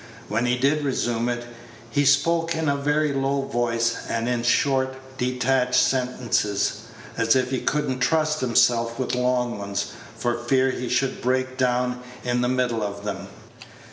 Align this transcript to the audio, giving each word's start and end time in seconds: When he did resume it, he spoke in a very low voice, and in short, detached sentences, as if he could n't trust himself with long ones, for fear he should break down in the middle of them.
When 0.29 0.47
he 0.47 0.57
did 0.57 0.83
resume 0.83 1.29
it, 1.29 1.45
he 1.91 2.05
spoke 2.05 2.55
in 2.55 2.67
a 2.67 2.75
very 2.75 3.13
low 3.13 3.43
voice, 3.43 3.97
and 4.09 4.27
in 4.27 4.41
short, 4.41 4.95
detached 5.19 5.75
sentences, 5.75 6.77
as 7.17 7.35
if 7.35 7.51
he 7.51 7.59
could 7.61 7.87
n't 7.87 8.01
trust 8.01 8.41
himself 8.41 8.97
with 8.97 9.13
long 9.13 9.59
ones, 9.59 9.91
for 10.17 10.35
fear 10.39 10.71
he 10.71 10.89
should 10.89 11.21
break 11.21 11.55
down 11.55 11.99
in 12.23 12.41
the 12.41 12.49
middle 12.49 12.81
of 12.81 13.03
them. 13.05 13.27